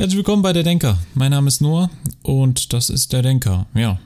Herzlich 0.00 0.16
willkommen 0.16 0.40
bei 0.40 0.54
der 0.54 0.62
Denker. 0.62 0.98
Mein 1.12 1.30
Name 1.30 1.48
ist 1.48 1.60
Noah 1.60 1.90
und 2.22 2.72
das 2.72 2.88
ist 2.88 3.12
der 3.12 3.20
Denker. 3.20 3.66
Ja. 3.74 4.00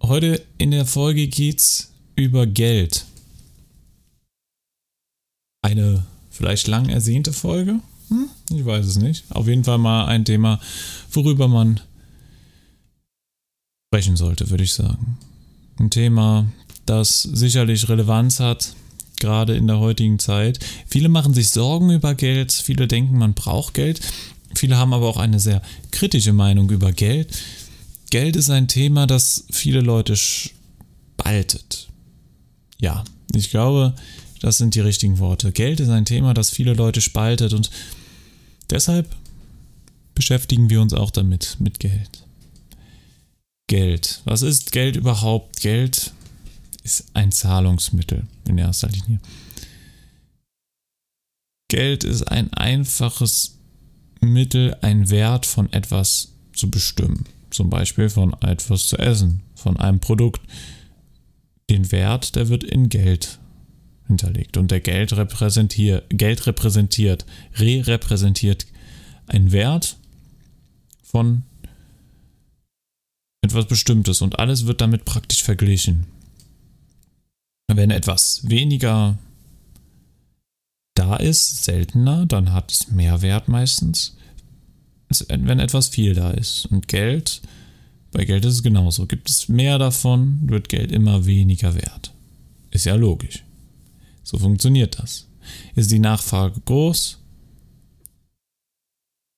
Heute 0.00 0.40
in 0.56 0.70
der 0.70 0.86
Folge 0.86 1.26
geht's 1.26 1.90
über 2.14 2.46
Geld. 2.46 3.06
Eine 5.62 6.06
vielleicht 6.30 6.68
lang 6.68 6.88
ersehnte 6.88 7.32
Folge? 7.32 7.80
Hm? 8.06 8.28
Ich 8.54 8.64
weiß 8.64 8.86
es 8.86 8.98
nicht. 8.98 9.24
Auf 9.30 9.48
jeden 9.48 9.64
Fall 9.64 9.78
mal 9.78 10.04
ein 10.04 10.24
Thema, 10.24 10.60
worüber 11.10 11.48
man 11.48 11.80
sprechen 13.88 14.14
sollte, 14.14 14.48
würde 14.50 14.62
ich 14.62 14.74
sagen. 14.74 15.18
Ein 15.80 15.90
Thema, 15.90 16.46
das 16.86 17.22
sicherlich 17.22 17.88
Relevanz 17.88 18.38
hat, 18.38 18.76
gerade 19.18 19.56
in 19.56 19.66
der 19.66 19.80
heutigen 19.80 20.20
Zeit. 20.20 20.60
Viele 20.86 21.08
machen 21.08 21.34
sich 21.34 21.50
Sorgen 21.50 21.90
über 21.90 22.14
Geld, 22.14 22.52
viele 22.52 22.86
denken, 22.86 23.18
man 23.18 23.34
braucht 23.34 23.74
Geld. 23.74 24.00
Viele 24.54 24.76
haben 24.76 24.92
aber 24.92 25.08
auch 25.08 25.16
eine 25.16 25.40
sehr 25.40 25.62
kritische 25.90 26.32
Meinung 26.32 26.70
über 26.70 26.92
Geld. 26.92 27.36
Geld 28.10 28.36
ist 28.36 28.50
ein 28.50 28.68
Thema, 28.68 29.06
das 29.06 29.44
viele 29.50 29.80
Leute 29.80 30.16
spaltet. 30.16 31.88
Ja, 32.78 33.04
ich 33.34 33.50
glaube, 33.50 33.94
das 34.40 34.58
sind 34.58 34.74
die 34.74 34.80
richtigen 34.80 35.18
Worte. 35.18 35.52
Geld 35.52 35.80
ist 35.80 35.90
ein 35.90 36.04
Thema, 36.04 36.34
das 36.34 36.50
viele 36.50 36.74
Leute 36.74 37.00
spaltet 37.00 37.52
und 37.52 37.70
deshalb 38.70 39.14
beschäftigen 40.14 40.70
wir 40.70 40.80
uns 40.80 40.92
auch 40.92 41.10
damit, 41.10 41.56
mit 41.60 41.78
Geld. 41.78 42.24
Geld. 43.68 44.22
Was 44.24 44.42
ist 44.42 44.72
Geld 44.72 44.96
überhaupt? 44.96 45.60
Geld 45.60 46.12
ist 46.82 47.04
ein 47.14 47.30
Zahlungsmittel 47.30 48.26
in 48.48 48.58
erster 48.58 48.88
Linie. 48.88 49.20
Geld 51.68 52.02
ist 52.02 52.24
ein 52.24 52.52
einfaches 52.52 53.59
Mittel, 54.20 54.76
einen 54.82 55.10
Wert 55.10 55.46
von 55.46 55.72
etwas 55.72 56.32
zu 56.52 56.70
bestimmen. 56.70 57.24
Zum 57.50 57.70
Beispiel 57.70 58.08
von 58.08 58.34
etwas 58.42 58.86
zu 58.86 58.96
essen, 58.98 59.42
von 59.54 59.76
einem 59.76 60.00
Produkt. 60.00 60.40
Den 61.68 61.90
Wert, 61.92 62.36
der 62.36 62.48
wird 62.48 62.64
in 62.64 62.88
Geld 62.88 63.38
hinterlegt. 64.06 64.56
Und 64.56 64.70
der 64.70 64.80
Geld 64.80 65.16
repräsentiert, 65.16 66.04
Geld 66.10 66.46
repräsentiert, 66.46 67.24
re-repräsentiert 67.58 68.66
einen 69.26 69.52
Wert 69.52 69.96
von 71.02 71.42
etwas 73.42 73.66
Bestimmtes 73.66 74.20
und 74.20 74.38
alles 74.38 74.66
wird 74.66 74.80
damit 74.80 75.04
praktisch 75.04 75.42
verglichen. 75.42 76.06
Wenn 77.72 77.90
etwas 77.90 78.42
weniger 78.48 79.18
da 80.94 81.16
ist, 81.16 81.64
seltener, 81.64 82.26
dann 82.26 82.52
hat 82.52 82.72
es 82.72 82.90
mehr 82.90 83.22
Wert 83.22 83.48
meistens, 83.48 84.16
wenn 85.28 85.58
etwas 85.58 85.88
viel 85.88 86.14
da 86.14 86.30
ist. 86.30 86.66
Und 86.66 86.88
Geld, 86.88 87.42
bei 88.12 88.24
Geld 88.24 88.44
ist 88.44 88.54
es 88.54 88.62
genauso. 88.62 89.06
Gibt 89.06 89.28
es 89.30 89.48
mehr 89.48 89.78
davon, 89.78 90.40
wird 90.48 90.68
Geld 90.68 90.92
immer 90.92 91.26
weniger 91.26 91.74
wert. 91.74 92.12
Ist 92.70 92.86
ja 92.86 92.94
logisch. 92.94 93.44
So 94.22 94.38
funktioniert 94.38 94.98
das. 94.98 95.26
Ist 95.74 95.90
die 95.90 95.98
Nachfrage 95.98 96.60
groß, 96.60 97.18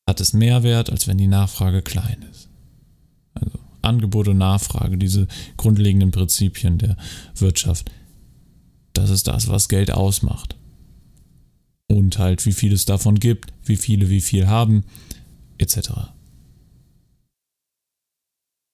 hat 0.09 0.21
es 0.21 0.33
mehr 0.33 0.63
Wert, 0.63 0.91
als 0.91 1.07
wenn 1.07 1.17
die 1.17 1.29
Nachfrage 1.29 1.81
klein 1.81 2.27
ist. 2.31 2.49
Also 3.35 3.59
Angebot 3.81 4.29
und 4.29 4.39
Nachfrage, 4.39 4.99
diese 4.99 5.29
grundlegenden 5.57 6.11
Prinzipien 6.11 6.79
der 6.79 6.97
Wirtschaft, 7.37 7.91
das 8.93 9.11
ist 9.11 9.29
das, 9.29 9.49
was 9.49 9.69
Geld 9.69 9.91
ausmacht 9.91 10.57
und 11.93 12.19
halt 12.19 12.47
wie 12.47 12.53
viel 12.53 12.73
es 12.73 12.87
davon 12.87 13.21
gibt, 13.21 13.53
wie 13.65 13.77
viele 13.77 14.09
wie 14.09 14.23
viel 14.23 14.47
haben, 14.47 14.85
etc. 15.59 15.91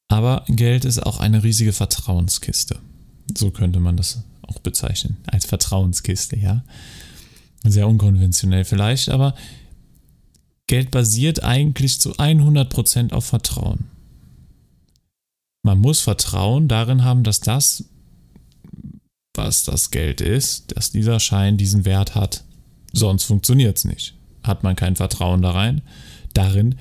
Aber 0.09 0.45
Geld 0.47 0.85
ist 0.85 1.05
auch 1.05 1.19
eine 1.19 1.43
riesige 1.43 1.73
Vertrauenskiste. 1.73 2.79
So 3.37 3.51
könnte 3.51 3.81
man 3.81 3.97
das 3.97 4.23
auch 4.43 4.61
bezeichnen. 4.61 5.17
Als 5.27 5.47
Vertrauenskiste, 5.47 6.37
ja. 6.37 6.65
Sehr 7.65 7.89
unkonventionell 7.89 8.65
vielleicht, 8.65 9.09
aber 9.09 9.35
Geld 10.69 10.93
basiert 10.93 11.43
eigentlich 11.43 12.01
zu 12.01 12.13
100% 12.13 13.13
auf 13.13 13.25
Vertrauen. 13.25 13.87
Man 15.65 15.81
muss 15.81 16.01
Vertrauen 16.01 16.69
darin 16.69 17.03
haben, 17.03 17.25
dass 17.25 17.41
das, 17.41 17.85
was 19.35 19.65
das 19.65 19.91
Geld 19.91 20.21
ist, 20.21 20.77
dass 20.77 20.93
dieser 20.93 21.19
Schein 21.19 21.57
diesen 21.57 21.85
Wert 21.85 22.15
hat, 22.15 22.45
Sonst 22.93 23.25
funktioniert 23.25 23.79
es 23.79 23.85
nicht. 23.85 24.15
Hat 24.43 24.63
man 24.63 24.77
kein 24.77 24.97
Vertrauen 24.97 25.43
da 25.43 25.51
rein, 25.51 25.83
darin, 26.35 26.77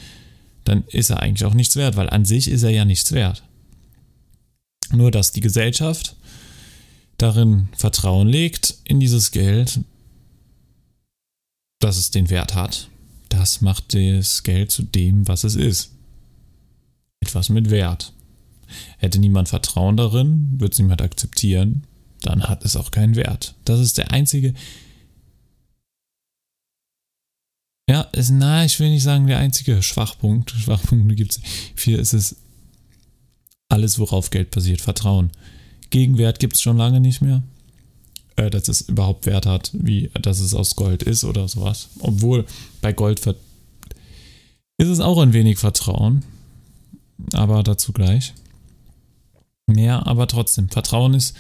dann 0.64 0.84
ist 0.88 1.10
er 1.10 1.22
eigentlich 1.22 1.46
auch 1.46 1.54
nichts 1.54 1.76
wert, 1.76 1.96
weil 1.96 2.10
an 2.10 2.26
sich 2.26 2.50
ist 2.50 2.64
er 2.64 2.70
ja 2.70 2.86
nichts 2.86 3.12
wert. 3.12 3.44
Nur 4.92 5.12
dass 5.12 5.32
die 5.32 5.42
Gesellschaft 5.42 6.16
darin 7.18 7.70
Vertrauen 7.76 8.28
legt 8.28 8.76
in 8.84 9.00
dieses 9.00 9.32
Geld, 9.32 9.80
dass 11.80 11.98
es 11.98 12.12
den 12.12 12.30
Wert 12.30 12.56
hat, 12.56 12.90
das 13.30 13.62
macht 13.62 13.94
das 13.94 14.44
Geld 14.44 14.72
zu 14.72 14.84
dem, 14.84 15.28
was 15.28 15.44
es 15.44 15.56
ist. 15.56 15.92
Etwas 17.20 17.50
mit 17.50 17.70
Wert. 17.70 18.14
Hätte 18.98 19.20
niemand 19.20 19.50
Vertrauen 19.50 19.98
darin, 19.98 20.60
würde 20.60 20.74
es 20.74 20.80
niemand 20.80 21.02
akzeptieren, 21.02 21.84
dann 22.22 22.44
hat 22.44 22.66
es 22.66 22.76
auch 22.76 22.92
keinen 22.92 23.16
Wert. 23.16 23.56
Das 23.66 23.80
ist 23.80 23.98
der 23.98 24.12
einzige 24.12 24.54
Ja, 27.90 28.02
ist, 28.02 28.32
na, 28.32 28.66
ich 28.66 28.80
will 28.80 28.90
nicht 28.90 29.04
sagen, 29.04 29.28
der 29.28 29.40
einzige 29.40 29.82
Schwachpunkt. 29.82 30.52
Schwachpunkte 30.52 31.16
gibt 31.16 31.32
es. 31.32 31.42
Viel 31.76 31.98
ist 32.00 32.14
es 32.14 32.36
alles, 33.70 33.98
worauf 33.98 34.30
Geld 34.30 34.52
basiert. 34.52 34.82
Vertrauen. 34.82 35.32
Gegenwert 35.90 36.40
gibt 36.40 36.56
es 36.56 36.62
schon 36.62 36.78
lange 36.78 37.00
nicht 37.00 37.22
mehr. 37.22 37.44
Äh, 38.36 38.50
dass 38.50 38.68
es 38.68 38.82
überhaupt 38.82 39.26
Wert 39.26 39.46
hat, 39.46 39.72
wie 39.74 40.12
dass 40.22 40.40
es 40.40 40.54
aus 40.54 40.76
Gold 40.76 41.04
ist 41.04 41.24
oder 41.24 41.48
sowas. 41.48 41.90
Obwohl 42.00 42.46
bei 42.82 42.92
Gold 42.92 43.26
ist 43.26 44.90
es 44.90 45.00
auch 45.00 45.20
ein 45.20 45.34
wenig 45.34 45.58
Vertrauen. 45.58 46.24
Aber 47.34 47.64
dazu 47.64 47.94
gleich. 47.94 48.34
Mehr, 49.66 50.06
aber 50.08 50.28
trotzdem. 50.28 50.70
Vertrauen 50.70 51.14
ist 51.14 51.36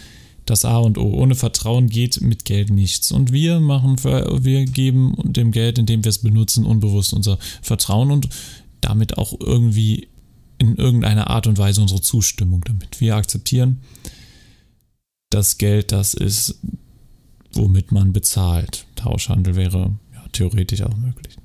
das 0.49 0.65
A 0.65 0.77
und 0.77 0.97
O. 0.97 1.13
Ohne 1.13 1.35
Vertrauen 1.35 1.89
geht 1.89 2.21
mit 2.21 2.45
Geld 2.45 2.69
nichts. 2.69 3.11
Und 3.11 3.31
wir 3.31 3.59
machen, 3.59 4.03
wir 4.03 4.65
geben 4.65 5.15
dem 5.23 5.51
Geld, 5.51 5.77
indem 5.77 6.03
wir 6.03 6.09
es 6.09 6.19
benutzen, 6.19 6.65
unbewusst 6.65 7.13
unser 7.13 7.37
Vertrauen 7.61 8.11
und 8.11 8.29
damit 8.81 9.17
auch 9.17 9.39
irgendwie 9.39 10.07
in 10.57 10.75
irgendeiner 10.75 11.29
Art 11.29 11.47
und 11.47 11.57
Weise 11.57 11.81
unsere 11.81 12.01
Zustimmung 12.01 12.63
damit. 12.63 12.99
Wir 12.99 13.15
akzeptieren, 13.15 13.81
das 15.29 15.57
Geld 15.57 15.91
das 15.91 16.13
ist, 16.13 16.59
womit 17.53 17.91
man 17.91 18.13
bezahlt. 18.13 18.85
Tauschhandel 18.95 19.55
wäre 19.55 19.95
ja, 20.13 20.25
theoretisch 20.31 20.81
auch 20.81 20.95
möglich. 20.95 21.37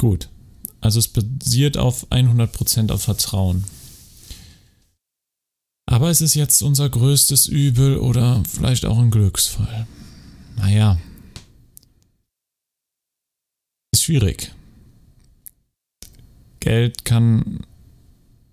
Gut. 0.00 0.28
Also 0.80 1.00
es 1.00 1.08
basiert 1.08 1.76
auf 1.76 2.10
100% 2.10 2.92
auf 2.92 3.02
Vertrauen. 3.02 3.64
Aber 5.90 6.10
es 6.10 6.20
ist 6.20 6.34
jetzt 6.34 6.60
unser 6.60 6.90
größtes 6.90 7.46
Übel 7.46 7.96
oder 7.96 8.42
vielleicht 8.46 8.84
auch 8.84 8.98
ein 8.98 9.10
Glücksfall. 9.10 9.86
Naja. 10.58 10.98
Ist 13.94 14.02
schwierig. 14.02 14.52
Geld 16.60 17.06
kann 17.06 17.60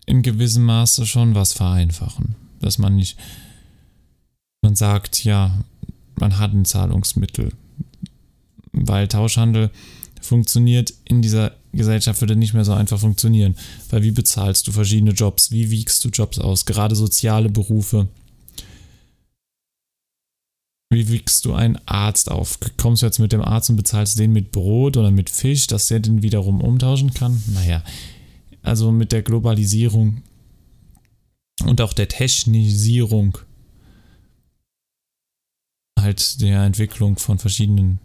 in 0.06 0.22
gewissem 0.22 0.64
Maße 0.64 1.06
schon 1.06 1.36
was 1.36 1.52
vereinfachen. 1.52 2.36
Dass 2.62 2.78
man 2.78 2.96
nicht. 2.96 3.18
Man 4.62 4.78
sagt, 4.78 5.26
ja, 5.26 5.62
man 6.18 6.40
hat 6.40 6.54
ein 6.54 6.64
Zahlungsmittel. 6.64 7.52
Weil 8.72 9.10
Tauschhandel 9.10 9.72
funktioniert 10.22 10.94
in 11.04 11.22
dieser 11.22 11.54
Gesellschaft 11.76 12.22
würde 12.22 12.36
nicht 12.36 12.54
mehr 12.54 12.66
so 12.66 12.74
einfach 12.74 13.00
funktionieren. 13.00 13.56
Weil 13.90 14.04
wie 14.04 14.12
bezahlst 14.12 14.68
du 14.68 14.72
verschiedene 14.72 15.12
Jobs? 15.12 15.52
Wie 15.52 15.70
wiegst 15.72 16.04
du 16.04 16.10
Jobs 16.10 16.40
aus? 16.40 16.66
Gerade 16.66 16.96
soziale 16.96 17.50
Berufe. 17.50 18.08
Wie 20.92 21.10
wiegst 21.10 21.46
du 21.46 21.54
einen 21.54 21.80
Arzt 21.86 22.32
auf? 22.32 22.60
Kommst 22.78 23.02
du 23.02 23.08
jetzt 23.08 23.20
mit 23.20 23.32
dem 23.32 23.42
Arzt 23.42 23.70
und 23.70 23.76
bezahlst 23.76 24.18
den 24.18 24.32
mit 24.32 24.52
Brot 24.52 24.98
oder 24.98 25.12
mit 25.12 25.30
Fisch, 25.30 25.68
dass 25.68 25.88
der 25.88 26.00
den 26.00 26.22
wiederum 26.22 26.62
umtauschen 26.62 27.14
kann? 27.14 27.44
Naja, 27.48 27.84
also 28.62 28.92
mit 28.92 29.12
der 29.12 29.22
Globalisierung 29.22 30.22
und 31.66 31.82
auch 31.82 31.94
der 31.94 32.08
Technisierung 32.08 33.38
halt 36.00 36.40
der 36.42 36.64
Entwicklung 36.64 37.18
von 37.18 37.40
verschiedenen 37.40 38.00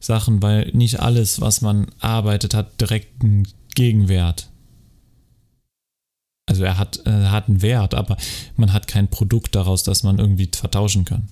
Sachen, 0.00 0.42
weil 0.42 0.70
nicht 0.72 1.00
alles, 1.00 1.40
was 1.40 1.60
man 1.60 1.86
arbeitet, 2.00 2.54
hat 2.54 2.80
direkt 2.80 3.22
einen 3.22 3.46
Gegenwert. 3.74 4.50
Also 6.46 6.64
er 6.64 6.78
hat, 6.78 6.96
er 7.04 7.30
hat 7.30 7.48
einen 7.48 7.62
Wert, 7.62 7.94
aber 7.94 8.16
man 8.56 8.72
hat 8.72 8.88
kein 8.88 9.08
Produkt 9.08 9.54
daraus, 9.54 9.84
das 9.84 10.02
man 10.02 10.18
irgendwie 10.18 10.50
vertauschen 10.52 11.04
kann. 11.04 11.28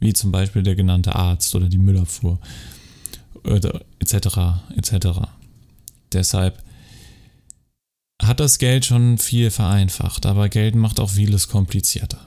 Wie 0.00 0.14
zum 0.14 0.32
Beispiel 0.32 0.62
der 0.62 0.74
genannte 0.74 1.14
Arzt 1.14 1.54
oder 1.54 1.68
die 1.68 1.78
Müllabfuhr 1.78 2.38
oder 3.44 3.84
etc. 3.98 4.64
etc. 4.76 5.06
Deshalb 6.12 6.62
hat 8.22 8.40
das 8.40 8.58
Geld 8.58 8.86
schon 8.86 9.18
viel 9.18 9.50
vereinfacht, 9.50 10.26
aber 10.26 10.48
Geld 10.48 10.76
macht 10.76 11.00
auch 11.00 11.10
vieles 11.10 11.48
komplizierter. 11.48 12.20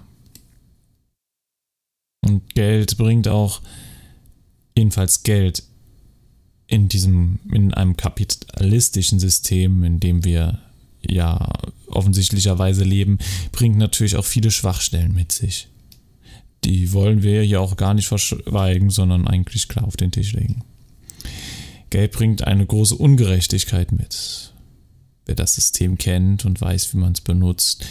Und 2.21 2.53
Geld 2.53 2.97
bringt 2.97 3.27
auch, 3.27 3.61
jedenfalls 4.77 5.23
Geld 5.23 5.63
in 6.67 6.89
diesem, 6.89 7.39
in 7.51 7.73
einem 7.73 7.95
kapitalistischen 7.95 9.19
System, 9.19 9.83
in 9.83 9.99
dem 9.99 10.23
wir 10.23 10.59
ja 11.07 11.51
offensichtlicherweise 11.87 12.83
leben, 12.83 13.19
bringt 13.51 13.77
natürlich 13.77 14.15
auch 14.15 14.25
viele 14.25 14.51
Schwachstellen 14.51 15.13
mit 15.13 15.31
sich. 15.31 15.67
Die 16.63 16.93
wollen 16.93 17.21
wir 17.21 17.43
hier 17.43 17.61
auch 17.61 17.77
gar 17.77 17.93
nicht 17.93 18.07
verschweigen, 18.07 18.89
sondern 18.89 19.27
eigentlich 19.27 19.67
klar 19.67 19.85
auf 19.85 19.97
den 19.97 20.11
Tisch 20.11 20.33
legen. 20.33 20.63
Geld 21.91 22.11
bringt 22.11 22.43
eine 22.43 22.65
große 22.65 22.95
Ungerechtigkeit 22.95 23.91
mit. 23.91 24.51
Wer 25.25 25.35
das 25.35 25.55
System 25.55 25.97
kennt 25.97 26.45
und 26.45 26.59
weiß, 26.59 26.93
wie 26.93 26.97
man 26.97 27.13
es 27.13 27.21
benutzt, 27.21 27.85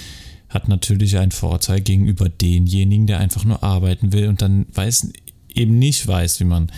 hat 0.48 0.68
natürlich 0.68 1.16
einen 1.18 1.32
Vorteil 1.32 1.80
gegenüber 1.80 2.28
denjenigen, 2.28 3.06
der 3.06 3.18
einfach 3.18 3.44
nur 3.44 3.62
arbeiten 3.62 4.12
will 4.12 4.28
und 4.28 4.42
dann 4.42 4.66
weiß, 4.72 5.12
eben 5.54 5.78
nicht 5.78 6.06
weiß, 6.06 6.40
wie 6.40 6.44
man 6.44 6.70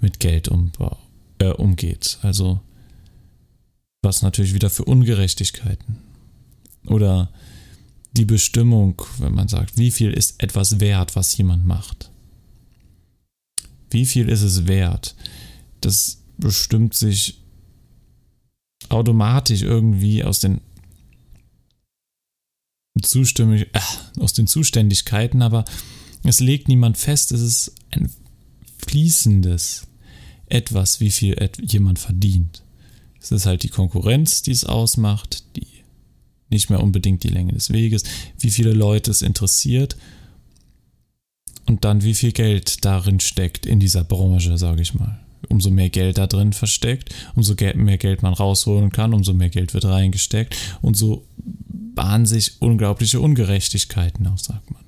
mit 0.00 0.20
Geld 0.20 0.48
um, 0.48 0.72
äh, 1.38 1.50
umgeht. 1.50 2.18
Also 2.22 2.60
was 4.02 4.22
natürlich 4.22 4.54
wieder 4.54 4.70
für 4.70 4.84
Ungerechtigkeiten. 4.84 5.98
Oder 6.86 7.30
die 8.12 8.26
Bestimmung, 8.26 9.02
wenn 9.18 9.34
man 9.34 9.48
sagt, 9.48 9.76
wie 9.78 9.90
viel 9.90 10.12
ist 10.12 10.42
etwas 10.42 10.78
wert, 10.78 11.16
was 11.16 11.36
jemand 11.36 11.64
macht. 11.64 12.10
Wie 13.90 14.06
viel 14.06 14.28
ist 14.28 14.42
es 14.42 14.66
wert? 14.66 15.14
Das 15.80 16.20
bestimmt 16.36 16.94
sich 16.94 17.40
automatisch 18.88 19.62
irgendwie 19.62 20.22
aus 20.22 20.40
den 20.40 20.60
Zustimmung, 23.02 23.56
äh, 23.56 23.68
aus 24.20 24.34
den 24.34 24.46
Zuständigkeiten, 24.46 25.42
aber 25.42 25.64
es 26.28 26.40
legt 26.40 26.68
niemand 26.68 26.96
fest, 26.96 27.32
es 27.32 27.40
ist 27.40 27.74
ein 27.90 28.10
fließendes 28.78 29.86
etwas, 30.48 31.00
wie 31.00 31.10
viel 31.10 31.36
jemand 31.62 31.98
verdient. 31.98 32.62
Es 33.20 33.32
ist 33.32 33.46
halt 33.46 33.62
die 33.62 33.68
Konkurrenz, 33.68 34.42
die 34.42 34.50
es 34.50 34.64
ausmacht, 34.64 35.44
die 35.56 35.66
nicht 36.50 36.70
mehr 36.70 36.82
unbedingt 36.82 37.24
die 37.24 37.28
Länge 37.28 37.52
des 37.52 37.70
Weges, 37.70 38.04
wie 38.38 38.50
viele 38.50 38.72
Leute 38.72 39.10
es 39.10 39.22
interessiert 39.22 39.96
und 41.66 41.84
dann 41.84 42.02
wie 42.02 42.14
viel 42.14 42.32
Geld 42.32 42.84
darin 42.84 43.20
steckt 43.20 43.66
in 43.66 43.80
dieser 43.80 44.04
Branche, 44.04 44.58
sage 44.58 44.82
ich 44.82 44.94
mal. 44.94 45.20
Umso 45.48 45.70
mehr 45.70 45.90
Geld 45.90 46.18
da 46.18 46.26
drin 46.26 46.52
versteckt, 46.52 47.14
umso 47.34 47.54
mehr 47.74 47.98
Geld 47.98 48.22
man 48.22 48.34
rausholen 48.34 48.92
kann, 48.92 49.14
umso 49.14 49.34
mehr 49.34 49.50
Geld 49.50 49.74
wird 49.74 49.84
reingesteckt 49.84 50.56
und 50.80 50.96
so 50.96 51.26
bahnen 51.36 52.26
sich 52.26 52.60
unglaubliche 52.60 53.20
Ungerechtigkeiten 53.20 54.26
auf, 54.26 54.40
sagt 54.40 54.70
man. 54.70 54.83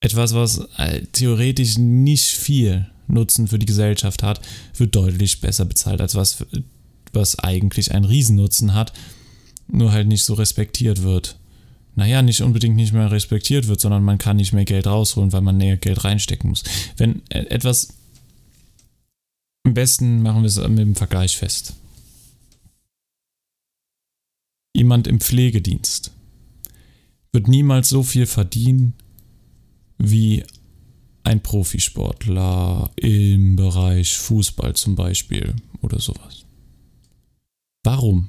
Etwas, 0.00 0.34
was 0.34 0.58
äh, 0.76 1.02
theoretisch 1.12 1.78
nicht 1.78 2.26
viel 2.26 2.88
Nutzen 3.08 3.48
für 3.48 3.58
die 3.58 3.66
Gesellschaft 3.66 4.22
hat, 4.22 4.40
wird 4.76 4.94
deutlich 4.94 5.40
besser 5.40 5.64
bezahlt 5.64 6.00
als 6.00 6.14
was, 6.14 6.44
was 7.12 7.38
eigentlich 7.38 7.92
einen 7.92 8.04
Riesennutzen 8.04 8.74
hat, 8.74 8.92
nur 9.66 9.92
halt 9.92 10.06
nicht 10.06 10.24
so 10.24 10.34
respektiert 10.34 11.02
wird. 11.02 11.38
Naja, 11.96 12.22
nicht 12.22 12.42
unbedingt 12.42 12.76
nicht 12.76 12.92
mehr 12.92 13.10
respektiert 13.10 13.66
wird, 13.66 13.80
sondern 13.80 14.04
man 14.04 14.18
kann 14.18 14.36
nicht 14.36 14.52
mehr 14.52 14.64
Geld 14.64 14.86
rausholen, 14.86 15.32
weil 15.32 15.40
man 15.40 15.56
näher 15.56 15.76
Geld 15.76 16.04
reinstecken 16.04 16.50
muss. 16.50 16.62
Wenn 16.96 17.22
äh, 17.30 17.46
etwas 17.46 17.88
am 19.64 19.74
besten 19.74 20.22
machen 20.22 20.42
wir 20.42 20.48
es 20.48 20.56
mit 20.56 20.78
dem 20.78 20.94
Vergleich 20.94 21.36
fest 21.36 21.74
jemand 24.74 25.06
im 25.06 25.20
Pflegedienst 25.20 26.12
wird 27.32 27.48
niemals 27.48 27.88
so 27.88 28.02
viel 28.02 28.26
verdienen 28.26 28.94
wie 29.98 30.44
ein 31.24 31.42
Profisportler 31.42 32.90
im 32.96 33.56
Bereich 33.56 34.16
Fußball 34.16 34.74
zum 34.74 34.94
Beispiel 34.94 35.54
oder 35.82 35.98
sowas. 36.00 36.44
Warum? 37.84 38.28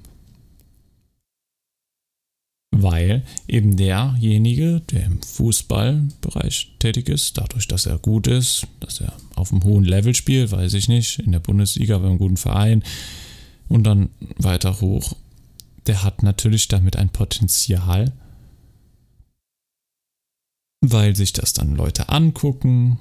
Weil 2.71 3.23
eben 3.47 3.77
derjenige, 3.77 4.81
der 4.91 5.05
im 5.05 5.21
Fußballbereich 5.21 6.75
tätig 6.79 7.09
ist, 7.09 7.37
dadurch, 7.37 7.67
dass 7.67 7.85
er 7.85 7.97
gut 7.97 8.27
ist, 8.27 8.67
dass 8.79 9.01
er 9.01 9.13
auf 9.35 9.51
einem 9.51 9.63
hohen 9.63 9.83
Level 9.83 10.15
spielt, 10.15 10.51
weiß 10.51 10.73
ich 10.73 10.87
nicht, 10.87 11.19
in 11.19 11.31
der 11.31 11.39
Bundesliga 11.39 11.97
bei 11.97 12.07
einem 12.07 12.17
guten 12.17 12.37
Verein 12.37 12.83
und 13.67 13.83
dann 13.83 14.09
weiter 14.37 14.81
hoch 14.81 15.15
der 15.89 16.03
hat 16.03 16.21
natürlich 16.21 16.67
damit 16.67 16.97
ein 16.97 17.09
Potenzial, 17.09 18.11
weil 20.81 21.15
sich 21.15 21.33
das 21.33 21.53
dann 21.53 21.75
Leute 21.75 22.09
angucken, 22.09 22.99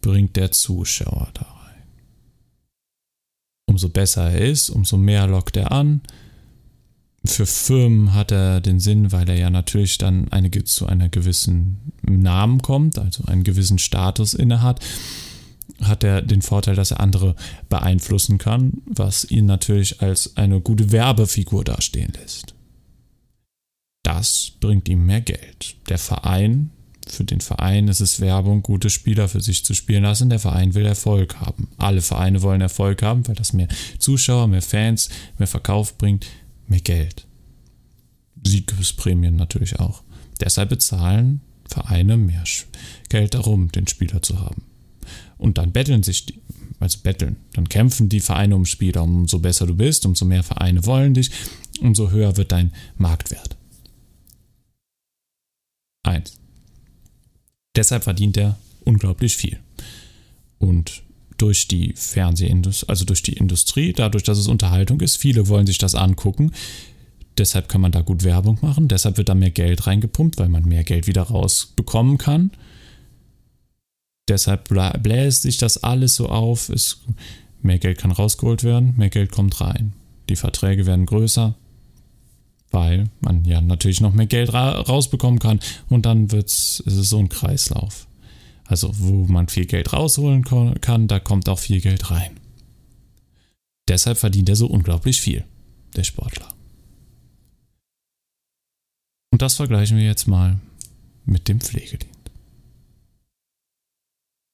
bringt 0.00 0.36
der 0.36 0.50
Zuschauer 0.50 1.30
da 1.34 1.42
rein. 1.42 1.82
Umso 3.66 3.88
besser 3.88 4.30
er 4.30 4.40
ist, 4.40 4.70
umso 4.70 4.96
mehr 4.96 5.26
lockt 5.26 5.56
er 5.56 5.72
an. 5.72 6.02
Für 7.24 7.46
Firmen 7.46 8.14
hat 8.14 8.32
er 8.32 8.60
den 8.60 8.80
Sinn, 8.80 9.12
weil 9.12 9.28
er 9.28 9.36
ja 9.36 9.50
natürlich 9.50 9.98
dann 9.98 10.32
eine, 10.32 10.50
zu 10.64 10.86
einer 10.86 11.08
gewissen 11.08 11.92
Namen 12.02 12.62
kommt, 12.62 12.98
also 12.98 13.24
einen 13.24 13.44
gewissen 13.44 13.78
Status 13.78 14.34
innehat 14.34 14.80
hat 15.80 16.04
er 16.04 16.22
den 16.22 16.42
Vorteil, 16.42 16.74
dass 16.74 16.90
er 16.90 17.00
andere 17.00 17.34
beeinflussen 17.68 18.38
kann, 18.38 18.82
was 18.86 19.24
ihn 19.24 19.46
natürlich 19.46 20.00
als 20.00 20.36
eine 20.36 20.60
gute 20.60 20.92
Werbefigur 20.92 21.64
dastehen 21.64 22.12
lässt. 22.20 22.54
Das 24.02 24.52
bringt 24.60 24.88
ihm 24.88 25.06
mehr 25.06 25.20
Geld. 25.20 25.76
Der 25.88 25.98
Verein, 25.98 26.70
für 27.08 27.24
den 27.24 27.40
Verein 27.40 27.88
ist 27.88 28.00
es 28.00 28.20
Werbung, 28.20 28.62
gute 28.62 28.90
Spieler 28.90 29.28
für 29.28 29.40
sich 29.40 29.64
zu 29.64 29.74
spielen 29.74 30.04
lassen. 30.04 30.30
Der 30.30 30.38
Verein 30.38 30.74
will 30.74 30.86
Erfolg 30.86 31.40
haben. 31.40 31.68
Alle 31.76 32.00
Vereine 32.00 32.42
wollen 32.42 32.60
Erfolg 32.60 33.02
haben, 33.02 33.26
weil 33.26 33.34
das 33.34 33.52
mehr 33.52 33.68
Zuschauer, 33.98 34.48
mehr 34.48 34.62
Fans, 34.62 35.08
mehr 35.38 35.48
Verkauf 35.48 35.98
bringt, 35.98 36.26
mehr 36.66 36.80
Geld. 36.80 37.26
Siegesprämien 38.44 39.36
natürlich 39.36 39.78
auch. 39.78 40.02
Deshalb 40.40 40.70
bezahlen 40.70 41.40
Vereine 41.68 42.16
mehr 42.16 42.44
Geld 43.08 43.34
darum, 43.34 43.70
den 43.72 43.86
Spieler 43.86 44.22
zu 44.22 44.40
haben. 44.40 44.62
Und 45.38 45.58
dann 45.58 45.72
betteln 45.72 46.02
sich 46.02 46.26
die, 46.26 46.40
also 46.78 46.98
betteln, 47.02 47.36
dann 47.54 47.68
kämpfen 47.68 48.08
die 48.08 48.20
Vereine 48.20 48.56
um 48.56 48.64
Spieler. 48.64 49.02
Umso 49.02 49.38
besser 49.38 49.66
du 49.66 49.74
bist, 49.74 50.06
umso 50.06 50.24
mehr 50.24 50.42
Vereine 50.42 50.84
wollen 50.86 51.14
dich, 51.14 51.30
umso 51.80 52.10
höher 52.10 52.36
wird 52.36 52.52
dein 52.52 52.72
Marktwert. 52.96 53.56
Eins. 56.04 56.41
Deshalb 57.76 58.04
verdient 58.04 58.36
er 58.36 58.58
unglaublich 58.84 59.36
viel. 59.36 59.58
Und 60.58 61.02
durch 61.38 61.66
die 61.68 61.94
Fernsehindustrie, 61.96 62.88
also 62.88 63.04
durch 63.04 63.22
die 63.22 63.32
Industrie, 63.32 63.92
dadurch, 63.92 64.22
dass 64.22 64.38
es 64.38 64.46
Unterhaltung 64.46 65.00
ist, 65.00 65.16
viele 65.16 65.48
wollen 65.48 65.66
sich 65.66 65.78
das 65.78 65.94
angucken. 65.94 66.52
Deshalb 67.38 67.68
kann 67.68 67.80
man 67.80 67.92
da 67.92 68.02
gut 68.02 68.24
Werbung 68.24 68.58
machen. 68.60 68.88
Deshalb 68.88 69.16
wird 69.16 69.28
da 69.28 69.34
mehr 69.34 69.50
Geld 69.50 69.86
reingepumpt, 69.86 70.38
weil 70.38 70.48
man 70.48 70.64
mehr 70.64 70.84
Geld 70.84 71.06
wieder 71.06 71.22
rausbekommen 71.22 72.18
kann. 72.18 72.50
Deshalb 74.28 74.68
bläst 75.02 75.42
sich 75.42 75.58
das 75.58 75.82
alles 75.82 76.14
so 76.14 76.28
auf. 76.28 76.68
Es, 76.68 77.00
mehr 77.62 77.78
Geld 77.78 77.98
kann 77.98 78.12
rausgeholt 78.12 78.64
werden, 78.64 78.94
mehr 78.96 79.10
Geld 79.10 79.32
kommt 79.32 79.60
rein. 79.60 79.94
Die 80.28 80.36
Verträge 80.36 80.86
werden 80.86 81.06
größer, 81.06 81.54
weil 82.72 83.08
man 83.20 83.44
ja 83.44 83.60
natürlich 83.60 84.00
noch 84.00 84.14
mehr 84.14 84.26
Geld 84.26 84.52
ra 84.52 84.72
rausbekommen 84.80 85.38
kann 85.38 85.60
und 85.88 86.06
dann 86.06 86.32
wird's, 86.32 86.80
ist 86.80 86.96
es 86.96 87.10
so 87.10 87.18
ein 87.18 87.28
Kreislauf. 87.28 88.08
Also 88.64 88.90
wo 88.98 89.26
man 89.26 89.48
viel 89.48 89.66
Geld 89.66 89.92
rausholen 89.92 90.44
kann, 90.44 91.08
da 91.08 91.20
kommt 91.20 91.48
auch 91.48 91.58
viel 91.58 91.80
Geld 91.80 92.10
rein. 92.10 92.40
Deshalb 93.88 94.18
verdient 94.18 94.48
er 94.48 94.56
so 94.56 94.66
unglaublich 94.66 95.20
viel, 95.20 95.44
der 95.96 96.04
Sportler. 96.04 96.48
Und 99.30 99.42
das 99.42 99.56
vergleichen 99.56 99.98
wir 99.98 100.04
jetzt 100.04 100.26
mal 100.26 100.58
mit 101.24 101.48
dem 101.48 101.60
Pflegedienst. 101.60 102.08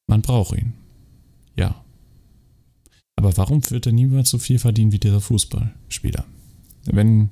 Man 0.09 0.23
braucht 0.23 0.57
ihn. 0.57 0.73
Ja. 1.57 1.85
Aber 3.17 3.37
warum 3.37 3.69
wird 3.71 3.87
er 3.87 3.93
niemals 3.93 4.31
so 4.31 4.39
viel 4.39 4.59
verdienen 4.59 4.93
wie 4.93 4.99
dieser 4.99 5.21
Fußballspieler? 5.21 6.25
Wenn 6.87 7.31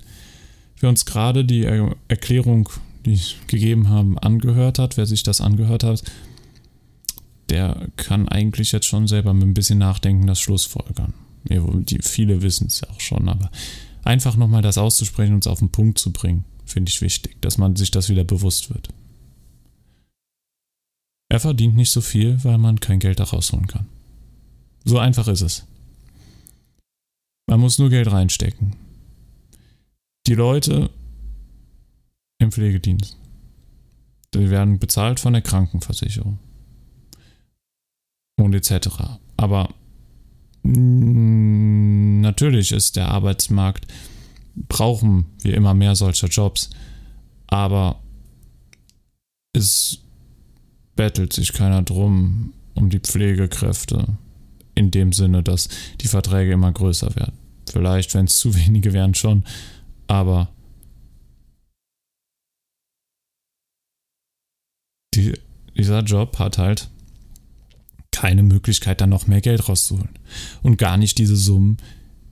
wir 0.78 0.88
uns 0.88 1.04
gerade 1.04 1.44
die 1.44 1.64
Erklärung, 2.08 2.68
die 3.04 3.12
ich 3.12 3.38
gegeben 3.46 3.88
haben, 3.88 4.18
angehört 4.18 4.78
hat, 4.78 4.96
wer 4.96 5.06
sich 5.06 5.22
das 5.22 5.40
angehört 5.40 5.84
hat, 5.84 6.02
der 7.48 7.88
kann 7.96 8.28
eigentlich 8.28 8.72
jetzt 8.72 8.86
schon 8.86 9.06
selber 9.06 9.32
mit 9.32 9.46
ein 9.46 9.54
bisschen 9.54 9.78
Nachdenken 9.78 10.26
das 10.26 10.40
Schlussfolgern. 10.40 11.14
Die, 11.44 12.00
viele 12.02 12.42
wissen 12.42 12.66
es 12.66 12.80
ja 12.80 12.90
auch 12.90 13.00
schon, 13.00 13.28
aber 13.28 13.50
einfach 14.02 14.36
nochmal 14.36 14.62
das 14.62 14.78
auszusprechen 14.78 15.34
und 15.34 15.44
es 15.44 15.50
auf 15.50 15.60
den 15.60 15.70
Punkt 15.70 15.98
zu 15.98 16.12
bringen, 16.12 16.44
finde 16.64 16.90
ich 16.90 17.00
wichtig, 17.00 17.40
dass 17.40 17.58
man 17.58 17.76
sich 17.76 17.92
das 17.92 18.08
wieder 18.08 18.24
bewusst 18.24 18.70
wird. 18.74 18.88
Er 21.28 21.40
verdient 21.40 21.76
nicht 21.76 21.90
so 21.90 22.00
viel, 22.00 22.42
weil 22.44 22.58
man 22.58 22.80
kein 22.80 22.98
Geld 22.98 23.20
da 23.20 23.24
rausholen 23.24 23.66
kann. 23.66 23.86
So 24.84 24.98
einfach 24.98 25.28
ist 25.28 25.40
es. 25.40 25.64
Man 27.48 27.60
muss 27.60 27.78
nur 27.78 27.90
Geld 27.90 28.10
reinstecken. 28.10 28.74
Die 30.26 30.34
Leute 30.34 30.90
im 32.38 32.50
Pflegedienst, 32.50 33.16
die 34.34 34.50
werden 34.50 34.80
bezahlt 34.80 35.20
von 35.20 35.32
der 35.32 35.42
Krankenversicherung 35.42 36.38
und 38.36 38.52
etc. 38.52 38.88
Aber 39.36 39.72
natürlich 40.62 42.72
ist 42.72 42.96
der 42.96 43.08
Arbeitsmarkt, 43.08 43.86
brauchen 44.68 45.26
wir 45.42 45.54
immer 45.54 45.74
mehr 45.74 45.94
solcher 45.94 46.28
Jobs, 46.28 46.70
aber 47.46 48.02
es 49.52 50.00
bettelt 50.96 51.32
sich 51.32 51.52
keiner 51.52 51.82
drum 51.82 52.52
um 52.74 52.90
die 52.90 52.98
Pflegekräfte 52.98 54.18
in 54.74 54.90
dem 54.90 55.12
Sinne, 55.12 55.44
dass 55.44 55.68
die 56.00 56.08
Verträge 56.08 56.52
immer 56.52 56.72
größer 56.72 57.14
werden. 57.14 57.38
Vielleicht, 57.70 58.14
wenn 58.14 58.26
es 58.26 58.38
zu 58.38 58.54
wenige 58.56 58.92
wären, 58.92 59.14
schon, 59.14 59.44
aber 60.06 60.48
die, 65.14 65.34
dieser 65.76 66.02
Job 66.02 66.38
hat 66.38 66.58
halt 66.58 66.88
keine 68.12 68.42
Möglichkeit, 68.42 69.00
da 69.00 69.06
noch 69.06 69.26
mehr 69.26 69.40
Geld 69.40 69.68
rauszuholen. 69.68 70.18
Und 70.62 70.78
gar 70.78 70.96
nicht 70.96 71.18
diese 71.18 71.36
Summen, 71.36 71.76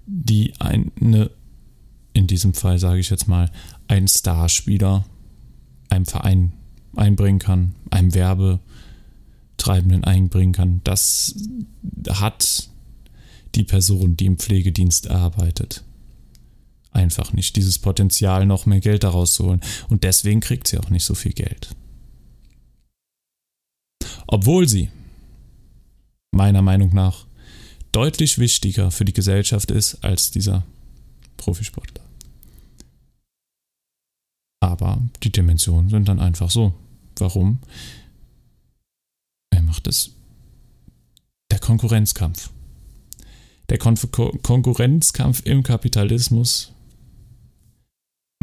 die 0.07 0.55
eine, 0.59 1.31
in 2.15 2.27
diesem 2.27 2.55
Fall 2.55 2.79
sage 2.79 3.01
ich 3.01 3.11
jetzt 3.11 3.29
mal, 3.29 3.51
ein 3.87 4.09
Starspieler 4.09 5.05
einem 5.91 6.07
Verein 6.07 6.53
einbringen 6.97 7.39
kann, 7.39 7.75
einem 7.91 8.15
Werbetreibenden 8.15 10.05
einbringen 10.05 10.53
kann. 10.53 10.81
Das 10.85 11.35
hat 12.09 12.71
die 13.55 13.65
Person, 13.65 14.17
die 14.17 14.27
im 14.27 14.39
Pflegedienst 14.39 15.11
arbeitet, 15.11 15.85
einfach 16.95 17.33
nicht 17.33 17.57
dieses 17.57 17.79
Potenzial, 17.79 18.47
noch 18.47 18.67
mehr 18.67 18.81
Geld 18.81 19.05
daraus 19.05 19.35
zu 19.35 19.47
holen. 19.47 19.61
Und 19.89 20.05
deswegen 20.05 20.41
kriegt 20.41 20.69
sie 20.69 20.79
auch 20.79 20.91
nicht 20.91 21.05
so 21.05 21.15
viel 21.15 21.33
Geld. 21.33 21.75
Obwohl 24.27 24.69
sie, 24.69 24.91
meiner 26.33 26.63
Meinung 26.63 26.95
nach, 26.95 27.27
deutlich 27.93 28.39
wichtiger 28.39 28.91
für 28.91 29.05
die 29.05 29.13
Gesellschaft 29.13 29.71
ist 29.71 30.03
als 30.05 30.31
dieser 30.31 30.65
Profisportler. 31.37 32.03
Aber 34.61 35.03
die 35.23 35.31
Dimensionen 35.31 35.91
sind 35.91 36.09
dann 36.09 36.21
einfach 36.21 36.51
so. 36.51 36.75
Warum? 37.19 37.59
Er 39.51 39.63
macht 39.63 39.87
es. 39.87 40.11
Der 41.51 41.59
Konkurrenzkampf. 41.59 42.51
Der 43.69 43.79
Kon 43.79 43.97
Konkurrenzkampf 44.43 45.43
im 45.45 45.63
Kapitalismus 45.63 46.74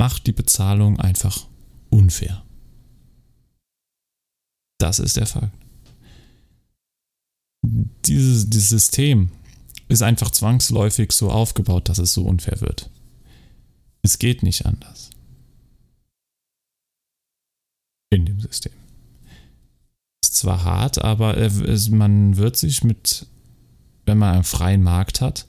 macht 0.01 0.25
die 0.25 0.31
Bezahlung 0.31 0.99
einfach 0.99 1.47
unfair. 1.91 2.43
Das 4.79 4.97
ist 4.97 5.15
der 5.15 5.27
Fall. 5.27 5.51
Dieses, 8.07 8.49
dieses 8.49 8.69
System 8.69 9.29
ist 9.89 10.01
einfach 10.01 10.31
zwangsläufig 10.31 11.11
so 11.11 11.29
aufgebaut, 11.29 11.87
dass 11.87 11.99
es 11.99 12.13
so 12.13 12.23
unfair 12.23 12.61
wird. 12.61 12.89
Es 14.01 14.17
geht 14.17 14.41
nicht 14.41 14.65
anders. 14.65 15.11
in 18.13 18.25
dem 18.25 18.39
System. 18.39 18.73
Ist 20.23 20.35
zwar 20.35 20.63
hart, 20.63 20.97
aber 20.97 21.37
man 21.91 22.37
wird 22.37 22.57
sich 22.57 22.83
mit, 22.83 23.27
wenn 24.07 24.17
man 24.17 24.33
einen 24.33 24.43
freien 24.43 24.81
Markt 24.81 25.21
hat 25.21 25.47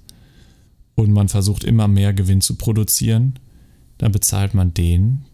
und 0.95 1.11
man 1.11 1.31
versucht 1.31 1.65
immer 1.65 1.89
mehr 1.89 2.13
Gewinn 2.13 2.43
zu 2.43 2.55
produzieren, 2.57 3.39
dann 4.03 4.11
bezahlt 4.11 4.53
man 4.53 4.75
denen, 4.75 5.27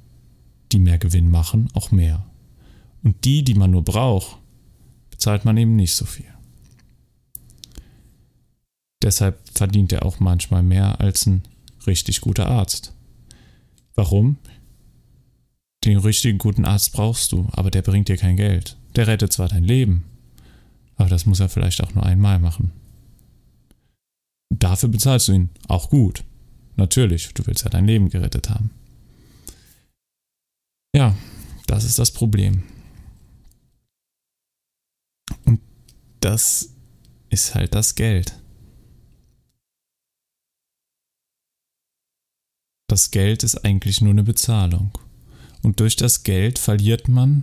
die 0.73 0.79
mehr 0.79 0.99
Gewinn 0.99 1.31
machen, 1.31 1.71
auch 1.73 1.91
mehr. 1.91 2.27
Und 3.03 3.25
die, 3.25 3.43
die 3.43 3.55
man 3.55 3.71
nur 3.71 3.83
braucht, 3.83 4.37
bezahlt 5.09 5.47
man 5.47 5.57
eben 5.57 5.75
nicht 5.75 5.95
so 5.95 6.05
viel. 6.05 6.29
Deshalb 9.03 9.41
verdient 9.49 9.91
er 9.93 10.05
auch 10.05 10.21
manchmal 10.21 10.63
mehr 10.63 11.01
als 11.01 11.25
ein 11.25 11.45
richtig 11.87 12.21
guter 12.21 12.47
Arzt. 12.47 12.93
Warum? 13.95 14.37
Den 15.87 15.97
richtigen 15.97 16.37
guten 16.37 16.67
Arzt 16.67 16.93
brauchst 16.93 17.33
du, 17.33 17.49
aber 17.53 17.71
der 17.71 17.81
bringt 17.81 18.09
dir 18.09 18.19
kein 18.19 18.37
Geld. 18.37 18.77
Der 18.97 19.07
rettet 19.07 19.33
zwar 19.33 19.49
dein 19.49 19.65
Leben, 19.65 20.05
aber 20.97 21.09
das 21.09 21.25
muss 21.25 21.41
er 21.41 21.49
vielleicht 21.49 21.83
auch 21.83 21.95
nur 21.95 22.05
einmal 22.05 22.39
machen. 22.39 22.73
Dafür 24.51 24.91
bezahlst 24.91 25.29
du 25.29 25.33
ihn 25.33 25.49
auch 25.69 25.89
gut. 25.89 26.23
Natürlich, 26.79 27.35
du 27.35 27.45
willst 27.47 27.65
ja 27.65 27.71
dein 27.71 27.87
Leben 27.87 28.09
gerettet 28.09 28.51
haben. 28.51 28.71
Ja, 30.95 31.17
das 31.67 31.85
ist 31.85 31.99
das 31.99 32.13
Problem. 32.13 32.63
Und 35.45 35.61
das 36.21 36.71
ist 37.31 37.55
halt 37.57 37.75
das 37.75 37.97
Geld. 37.97 38.41
Das 42.89 43.11
Geld 43.11 43.43
ist 43.43 43.65
eigentlich 43.65 44.01
nur 44.01 44.13
eine 44.13 44.23
Bezahlung. 44.23 44.97
Und 45.63 45.81
durch 45.81 45.97
das 45.97 46.23
Geld 46.23 46.61
verliert 46.61 47.09
man 47.09 47.43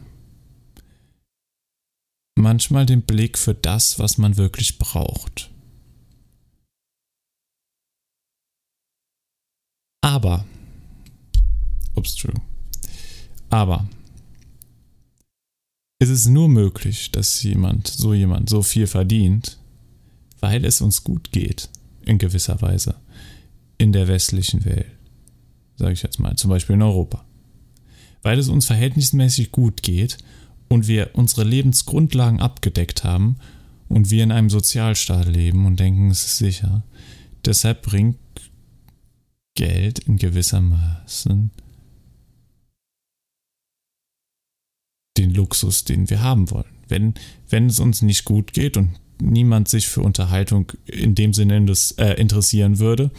manchmal 2.36 2.86
den 2.86 3.02
Blick 3.02 3.38
für 3.38 3.54
das, 3.54 4.00
was 4.00 4.18
man 4.18 4.38
wirklich 4.38 4.80
braucht. 4.80 5.52
Aber, 10.06 10.46
ups, 11.96 12.16
true. 12.16 12.42
Aber 13.50 13.90
es 16.00 16.10
ist 16.10 16.28
nur 16.28 16.48
möglich, 16.48 17.12
dass 17.12 17.42
jemand, 17.42 17.88
so 17.88 18.14
jemand, 18.14 18.50
so 18.50 18.62
viel 18.62 18.88
verdient, 18.88 19.58
weil 20.40 20.64
es 20.66 20.82
uns 20.82 21.04
gut 21.04 21.32
geht, 21.32 21.70
in 22.06 22.18
gewisser 22.18 22.62
Weise, 22.62 22.96
in 23.78 23.92
der 23.94 24.08
westlichen 24.08 24.64
Welt, 24.66 24.92
sage 25.78 25.94
ich 25.94 26.04
jetzt 26.04 26.20
mal, 26.20 26.36
zum 26.36 26.50
Beispiel 26.50 26.76
in 26.76 26.82
Europa 26.82 27.26
weil 28.26 28.40
es 28.40 28.50
uns 28.50 28.66
verhältnismäßig 28.66 29.52
gut 29.52 29.84
geht 29.84 30.18
und 30.68 30.88
wir 30.88 31.12
unsere 31.14 31.44
Lebensgrundlagen 31.44 32.40
abgedeckt 32.40 33.04
haben 33.04 33.36
und 33.88 34.10
wir 34.10 34.24
in 34.24 34.32
einem 34.32 34.50
Sozialstaat 34.50 35.28
leben 35.28 35.68
und 35.68 35.80
denken, 35.80 36.10
es 36.10 36.26
ist 36.26 36.38
sicher. 36.40 36.82
Deshalb 37.46 37.84
bringt 37.84 38.18
Geld 39.56 40.00
in 40.00 40.18
gewisser 40.18 40.62
Maßen 40.62 41.52
den 45.18 45.34
Luxus, 45.34 45.86
den 45.86 46.10
wir 46.10 46.22
haben 46.22 46.52
wollen. 46.52 46.66
Wenn, 46.88 47.14
wenn 47.50 47.68
es 47.68 47.80
uns 47.80 48.02
nicht 48.02 48.26
gut 48.26 48.54
geht 48.54 48.78
und 48.78 48.92
niemand 49.20 49.70
sich 49.70 49.88
für 49.88 50.02
Unterhaltung 50.02 50.72
in 50.86 51.16
dem 51.16 51.34
Sinne 51.34 51.66
äh, 51.98 52.20
interessieren 52.20 52.80
würde, 52.80 53.12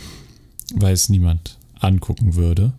weil 0.74 0.92
es 0.92 1.08
niemand 1.08 1.58
angucken 1.78 2.34
würde, 2.34 2.74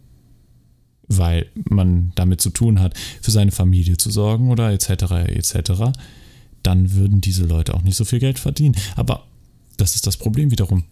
weil 1.08 1.48
man 1.70 2.12
damit 2.16 2.42
zu 2.42 2.50
tun 2.50 2.80
hat, 2.80 2.98
für 3.22 3.32
seine 3.32 3.52
Familie 3.52 3.98
zu 3.98 4.12
sorgen 4.12 4.52
oder 4.52 4.72
etc. 4.72 4.90
etc., 5.28 5.72
dann 6.64 6.94
würden 6.94 7.22
diese 7.22 7.46
Leute 7.46 7.74
auch 7.74 7.82
nicht 7.82 7.96
so 7.96 8.04
viel 8.04 8.20
Geld 8.20 8.40
verdienen. 8.40 8.76
Aber 8.96 9.26
das 9.78 9.96
ist 9.96 10.06
das 10.06 10.18
Problem 10.18 10.52
wiederum. 10.52 10.84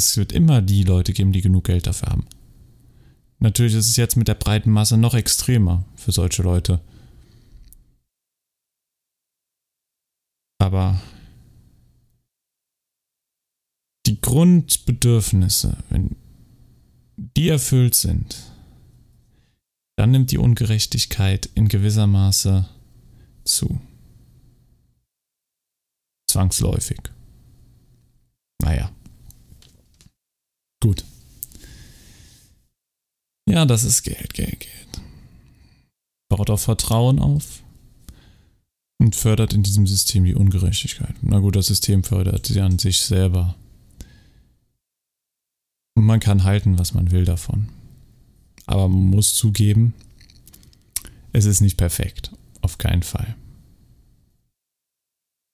Es 0.00 0.16
wird 0.16 0.32
immer 0.32 0.62
die 0.62 0.82
Leute 0.82 1.12
geben, 1.12 1.30
die 1.30 1.42
genug 1.42 1.64
Geld 1.64 1.86
dafür 1.86 2.08
haben. 2.08 2.26
Natürlich 3.38 3.74
ist 3.74 3.86
es 3.86 3.96
jetzt 3.96 4.16
mit 4.16 4.28
der 4.28 4.34
breiten 4.34 4.70
Masse 4.70 4.96
noch 4.96 5.12
extremer 5.12 5.84
für 5.94 6.10
solche 6.10 6.42
Leute. 6.42 6.80
Aber 10.58 11.02
die 14.06 14.18
Grundbedürfnisse, 14.22 15.76
wenn 15.90 16.16
die 17.18 17.50
erfüllt 17.50 17.94
sind, 17.94 18.36
dann 19.96 20.12
nimmt 20.12 20.30
die 20.30 20.38
Ungerechtigkeit 20.38 21.50
in 21.54 21.68
gewisser 21.68 22.06
Maße 22.06 22.66
zu. 23.44 23.78
Zwangsläufig. 26.26 27.00
Naja. 28.62 28.90
Gut. 30.80 31.04
Ja, 33.48 33.64
das 33.66 33.84
ist 33.84 34.02
Geld, 34.02 34.34
Geld, 34.34 34.60
Geld. 34.60 35.00
Baut 36.28 36.50
auf 36.50 36.62
Vertrauen 36.62 37.18
auf 37.18 37.62
und 39.00 39.16
fördert 39.16 39.52
in 39.52 39.62
diesem 39.62 39.86
System 39.86 40.24
die 40.24 40.34
Ungerechtigkeit. 40.34 41.14
Na 41.22 41.38
gut, 41.40 41.56
das 41.56 41.66
System 41.66 42.04
fördert 42.04 42.46
sie 42.46 42.60
an 42.60 42.78
sich 42.78 43.00
selber. 43.00 43.56
Und 45.96 46.04
man 46.04 46.20
kann 46.20 46.44
halten, 46.44 46.78
was 46.78 46.94
man 46.94 47.10
will 47.10 47.24
davon. 47.24 47.68
Aber 48.66 48.88
man 48.88 49.10
muss 49.10 49.34
zugeben, 49.34 49.94
es 51.32 51.44
ist 51.44 51.60
nicht 51.60 51.76
perfekt. 51.76 52.30
Auf 52.62 52.78
keinen 52.78 53.02
Fall. 53.02 53.36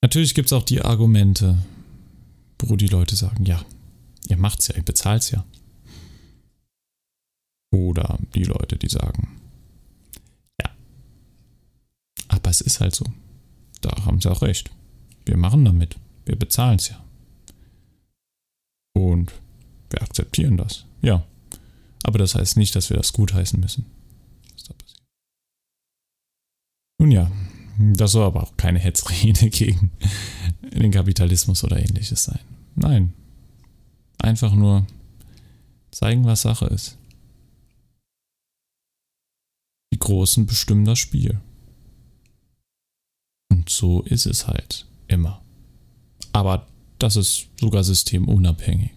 Natürlich 0.03 0.35
gibt 0.35 0.47
es 0.47 0.53
auch 0.53 0.65
die 0.65 0.83
Argumente, 0.83 1.57
wo 2.59 2.77
die 2.77 2.89
Leute 2.89 3.17
sagen, 3.17 3.45
ja, 3.45 3.65
Ihr 4.29 4.37
macht's 4.37 4.69
ja, 4.69 4.77
ihr 4.77 4.83
bezahlt's 4.83 5.31
ja. 5.31 5.45
Oder 7.73 8.19
die 8.35 8.45
Leute, 8.45 8.77
die 8.77 8.89
sagen, 8.89 9.41
ja. 10.61 10.71
Aber 12.29 12.51
es 12.51 12.61
ist 12.61 12.81
halt 12.81 12.95
so. 12.95 13.05
Da 13.81 14.05
haben 14.05 14.21
sie 14.21 14.31
auch 14.31 14.43
recht. 14.43 14.71
Wir 15.25 15.37
machen 15.37 15.65
damit. 15.65 15.97
Wir 16.25 16.37
bezahlen's 16.37 16.89
ja. 16.89 17.05
Und 18.95 19.33
wir 19.91 20.03
akzeptieren 20.03 20.57
das. 20.57 20.85
Ja. 21.03 21.25
Aber 22.03 22.19
das 22.19 22.35
heißt 22.35 22.57
nicht, 22.57 22.75
dass 22.75 22.91
wir 22.91 22.97
das 22.97 23.13
gutheißen 23.13 23.61
müssen. 23.61 23.85
Was 24.55 24.65
da 24.65 24.75
passiert. 24.75 25.03
Nun 26.99 27.11
ja, 27.11 27.31
das 27.79 28.13
soll 28.13 28.25
aber 28.25 28.43
auch 28.43 28.57
keine 28.57 28.79
Hetzrede 28.79 29.51
gegen 29.51 29.91
den 30.63 30.93
Kapitalismus 30.93 31.63
oder 31.63 31.79
ähnliches 31.79 32.25
sein. 32.25 32.41
Nein. 32.75 33.13
Einfach 34.19 34.55
nur 34.55 34.87
zeigen, 35.91 36.25
was 36.25 36.43
Sache 36.43 36.67
ist. 36.67 36.99
Die 39.93 39.99
Großen 39.99 40.47
bestimmen 40.47 40.85
das 40.85 40.99
Spiel. 40.99 41.41
Und 43.51 43.71
so 43.71 44.03
ist 44.03 44.27
es 44.27 44.47
halt 44.47 44.87
immer. 45.09 45.43
Aber 46.33 46.67
das 46.99 47.17
ist 47.17 47.49
sogar 47.59 47.85
systemunabhängig. 47.85 48.93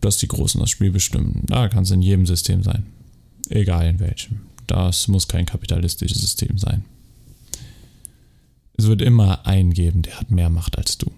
Dass 0.00 0.18
die 0.18 0.28
Großen 0.28 0.60
das 0.60 0.70
Spiel 0.70 0.90
bestimmen, 0.90 1.42
da 1.46 1.68
kann 1.68 1.84
es 1.84 1.90
in 1.90 2.02
jedem 2.02 2.26
System 2.26 2.62
sein. 2.62 2.86
Egal 3.48 3.86
in 3.86 4.00
welchem. 4.00 4.40
Das 4.66 5.08
muss 5.08 5.28
kein 5.28 5.46
kapitalistisches 5.46 6.20
System 6.20 6.58
sein. 6.58 6.84
Es 8.74 8.86
wird 8.86 9.02
immer 9.02 9.46
einen 9.46 9.74
geben, 9.74 10.02
der 10.02 10.18
hat 10.18 10.30
mehr 10.30 10.48
Macht 10.48 10.78
als 10.78 10.96
du. 10.98 11.12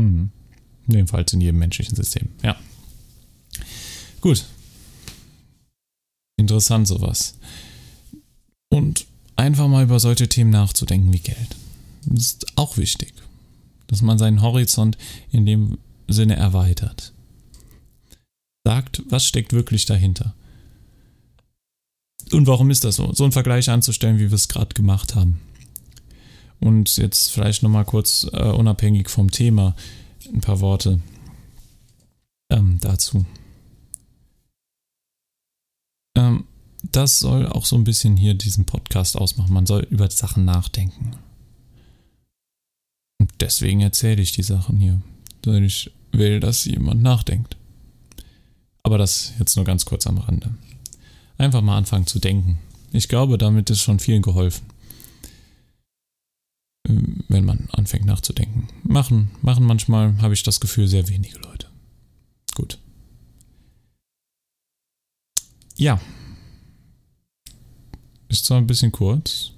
Mhm. 0.00 0.30
Jedenfalls 0.86 1.32
in 1.32 1.40
jedem 1.40 1.58
menschlichen 1.58 1.94
System. 1.94 2.28
Ja. 2.42 2.56
Gut. 4.20 4.44
Interessant 6.36 6.88
sowas. 6.88 7.34
Und 8.70 9.06
einfach 9.36 9.68
mal 9.68 9.84
über 9.84 10.00
solche 10.00 10.28
Themen 10.28 10.50
nachzudenken 10.50 11.12
wie 11.12 11.20
Geld. 11.20 11.56
Das 12.06 12.22
ist 12.22 12.46
auch 12.56 12.76
wichtig. 12.76 13.12
Dass 13.86 14.02
man 14.02 14.18
seinen 14.18 14.42
Horizont 14.42 14.96
in 15.30 15.46
dem 15.46 15.78
Sinne 16.08 16.36
erweitert. 16.36 17.12
Sagt, 18.64 19.02
was 19.08 19.24
steckt 19.26 19.52
wirklich 19.52 19.86
dahinter? 19.86 20.34
Und 22.32 22.46
warum 22.46 22.70
ist 22.70 22.84
das 22.84 22.96
so? 22.96 23.12
So 23.12 23.24
einen 23.24 23.32
Vergleich 23.32 23.70
anzustellen, 23.70 24.18
wie 24.18 24.30
wir 24.30 24.34
es 24.34 24.48
gerade 24.48 24.74
gemacht 24.74 25.14
haben. 25.14 25.40
Und 26.60 26.96
jetzt 26.98 27.30
vielleicht 27.30 27.62
nochmal 27.62 27.84
kurz 27.84 28.28
äh, 28.32 28.50
unabhängig 28.50 29.08
vom 29.08 29.30
Thema 29.30 29.74
ein 30.32 30.40
paar 30.40 30.60
Worte 30.60 31.00
ähm, 32.50 32.78
dazu. 32.80 33.24
Ähm, 36.16 36.44
das 36.82 37.18
soll 37.18 37.46
auch 37.46 37.64
so 37.64 37.76
ein 37.76 37.84
bisschen 37.84 38.16
hier 38.16 38.34
diesen 38.34 38.64
Podcast 38.64 39.16
ausmachen. 39.16 39.52
Man 39.52 39.66
soll 39.66 39.86
über 39.90 40.10
Sachen 40.10 40.44
nachdenken. 40.44 41.12
Und 43.18 43.30
deswegen 43.40 43.80
erzähle 43.80 44.22
ich 44.22 44.32
die 44.32 44.42
Sachen 44.42 44.78
hier. 44.78 45.00
Weil 45.44 45.64
ich 45.64 45.90
will, 46.12 46.40
dass 46.40 46.64
jemand 46.64 47.02
nachdenkt. 47.02 47.56
Aber 48.82 48.98
das 48.98 49.32
jetzt 49.38 49.56
nur 49.56 49.64
ganz 49.64 49.84
kurz 49.84 50.06
am 50.06 50.18
Rande. 50.18 50.54
Einfach 51.38 51.62
mal 51.62 51.78
anfangen 51.78 52.06
zu 52.06 52.18
denken. 52.18 52.58
Ich 52.92 53.08
glaube, 53.08 53.38
damit 53.38 53.70
ist 53.70 53.80
schon 53.80 53.98
vielen 53.98 54.22
geholfen. 54.22 54.66
Wenn 57.28 57.44
man 57.44 57.68
anfängt 57.72 58.06
nachzudenken. 58.06 58.68
Machen, 58.82 59.30
machen 59.42 59.64
manchmal, 59.64 60.20
habe 60.22 60.34
ich 60.34 60.42
das 60.42 60.60
Gefühl, 60.60 60.88
sehr 60.88 61.08
wenige 61.08 61.38
Leute. 61.38 61.68
Gut. 62.54 62.78
Ja, 65.76 66.00
ist 68.30 68.44
zwar 68.44 68.58
ein 68.58 68.66
bisschen 68.68 68.92
kurz, 68.92 69.52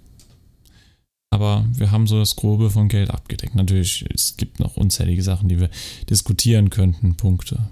aber 1.31 1.66
wir 1.75 1.90
haben 1.90 2.07
so 2.07 2.18
das 2.18 2.37
Grobe 2.37 2.71
von 2.71 2.88
Geld 2.88 3.11
abgedeckt. 3.11 3.55
Natürlich, 3.55 4.07
es 4.14 4.37
gibt 4.38 4.61
noch 4.61 4.79
unzählige 4.79 5.23
Sachen, 5.23 5.49
die 5.49 5.61
wir 5.61 5.71
diskutieren 6.09 6.71
könnten, 6.71 7.14
Punkte. 7.16 7.68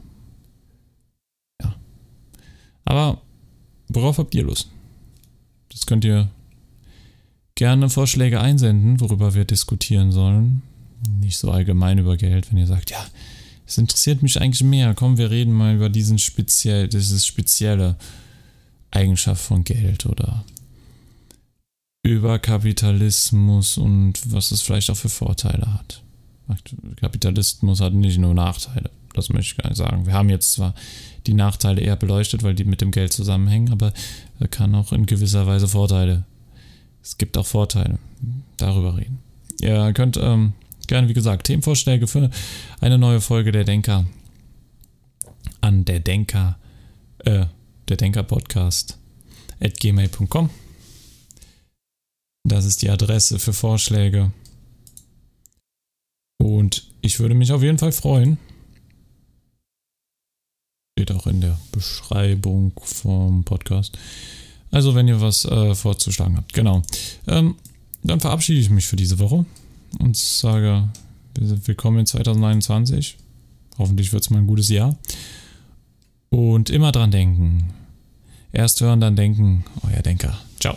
Ja. 1.62 1.74
Aber 2.84 3.22
worauf 3.88 4.18
habt 4.18 4.34
ihr 4.34 4.44
Lust? 4.44 4.68
Das 5.70 5.86
könnt 5.86 6.04
ihr 6.04 6.30
gerne 7.60 7.90
Vorschläge 7.90 8.40
einsenden, 8.40 9.00
worüber 9.00 9.34
wir 9.34 9.44
diskutieren 9.44 10.12
sollen. 10.12 10.62
Nicht 11.20 11.36
so 11.36 11.50
allgemein 11.50 11.98
über 11.98 12.16
Geld, 12.16 12.50
wenn 12.50 12.56
ihr 12.56 12.66
sagt, 12.66 12.90
ja, 12.90 13.04
es 13.66 13.76
interessiert 13.76 14.22
mich 14.22 14.40
eigentlich 14.40 14.64
mehr. 14.64 14.94
Komm, 14.94 15.18
wir 15.18 15.30
reden 15.30 15.52
mal 15.52 15.74
über 15.74 15.90
diesen 15.90 16.18
speziell, 16.18 16.88
dieses 16.88 17.26
spezielle 17.26 17.96
Eigenschaft 18.90 19.42
von 19.42 19.62
Geld 19.62 20.06
oder 20.06 20.42
über 22.02 22.38
Kapitalismus 22.38 23.76
und 23.76 24.14
was 24.32 24.52
es 24.52 24.62
vielleicht 24.62 24.88
auch 24.88 24.96
für 24.96 25.10
Vorteile 25.10 25.74
hat. 25.74 26.02
Kapitalismus 26.96 27.82
hat 27.82 27.92
nicht 27.92 28.16
nur 28.16 28.32
Nachteile, 28.32 28.88
das 29.12 29.28
möchte 29.28 29.52
ich 29.52 29.62
gar 29.62 29.68
nicht 29.68 29.76
sagen. 29.76 30.06
Wir 30.06 30.14
haben 30.14 30.30
jetzt 30.30 30.54
zwar 30.54 30.74
die 31.26 31.34
Nachteile 31.34 31.82
eher 31.82 31.96
beleuchtet, 31.96 32.42
weil 32.42 32.54
die 32.54 32.64
mit 32.64 32.80
dem 32.80 32.90
Geld 32.90 33.12
zusammenhängen, 33.12 33.70
aber 33.70 33.92
er 34.38 34.48
kann 34.48 34.74
auch 34.74 34.94
in 34.94 35.04
gewisser 35.04 35.46
Weise 35.46 35.68
Vorteile. 35.68 36.24
Es 37.02 37.18
gibt 37.18 37.36
auch 37.36 37.46
Vorteile. 37.46 37.98
Darüber 38.56 38.96
reden. 38.96 39.18
Ihr 39.60 39.92
könnt 39.92 40.16
ähm, 40.16 40.52
gerne, 40.86 41.08
wie 41.08 41.14
gesagt, 41.14 41.46
Themenvorschläge 41.46 42.06
für 42.06 42.30
eine 42.80 42.98
neue 42.98 43.20
Folge 43.20 43.52
der 43.52 43.64
Denker 43.64 44.06
an 45.60 45.84
der 45.84 46.00
Denker, 46.00 46.58
äh, 47.18 47.46
der 47.88 47.96
Denker 47.96 48.22
Podcast 48.22 48.98
at 49.60 49.78
gmail.com 49.78 50.50
das 52.44 52.64
ist 52.64 52.82
die 52.82 52.90
Adresse 52.90 53.38
für 53.38 53.52
Vorschläge. 53.52 54.32
Und 56.38 56.90
ich 57.02 57.20
würde 57.20 57.34
mich 57.34 57.52
auf 57.52 57.62
jeden 57.62 57.78
Fall 57.78 57.92
freuen. 57.92 58.38
Steht 60.98 61.12
auch 61.12 61.26
in 61.26 61.40
der 61.40 61.58
Beschreibung 61.72 62.72
vom 62.82 63.44
Podcast. 63.44 63.98
Also, 64.70 64.94
wenn 64.94 65.08
ihr 65.08 65.20
was 65.20 65.44
äh, 65.44 65.74
vorzuschlagen 65.74 66.36
habt. 66.36 66.52
Genau. 66.52 66.82
Ähm, 67.26 67.56
dann 68.02 68.20
verabschiede 68.20 68.60
ich 68.60 68.70
mich 68.70 68.86
für 68.86 68.96
diese 68.96 69.18
Woche 69.18 69.44
und 69.98 70.16
sage, 70.16 70.88
willkommen 71.34 72.00
in 72.00 72.06
2021. 72.06 73.16
Hoffentlich 73.78 74.12
wird 74.12 74.22
es 74.22 74.30
mal 74.30 74.38
ein 74.38 74.46
gutes 74.46 74.68
Jahr. 74.68 74.96
Und 76.30 76.70
immer 76.70 76.92
dran 76.92 77.10
denken. 77.10 77.72
Erst 78.52 78.80
hören, 78.80 79.00
dann 79.00 79.16
denken. 79.16 79.64
Euer 79.82 80.02
Denker. 80.02 80.38
Ciao. 80.60 80.76